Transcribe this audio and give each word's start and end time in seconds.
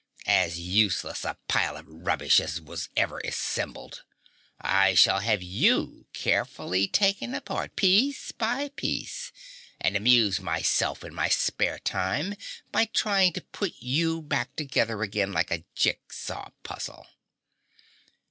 "As 0.25 0.59
useless 0.59 1.23
a 1.23 1.37
pile 1.47 1.77
of 1.77 1.85
rubbish 1.87 2.39
as 2.39 2.59
was 2.59 2.89
ever 2.97 3.19
assembled. 3.19 4.03
I 4.59 4.95
shall 4.95 5.19
have 5.19 5.43
you 5.43 6.07
carefully 6.11 6.87
taken 6.87 7.35
apart, 7.35 7.75
piece 7.75 8.31
by 8.31 8.69
piece, 8.69 9.31
and 9.79 9.95
amuse 9.95 10.39
myself 10.39 11.03
in 11.03 11.13
my 11.13 11.29
spare 11.29 11.77
time 11.77 12.33
by 12.71 12.85
trying 12.85 13.33
to 13.33 13.41
put 13.41 13.73
you 13.77 14.23
back 14.23 14.55
together 14.55 15.03
again 15.03 15.33
like 15.33 15.51
a 15.51 15.65
jig 15.75 15.99
saw 16.09 16.49
puzzle." 16.63 17.05